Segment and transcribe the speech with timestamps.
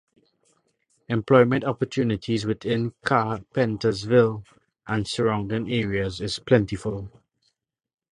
[1.09, 4.43] Employment opportunities within Carpentersville
[4.87, 7.11] and surrounding areas is plentiful.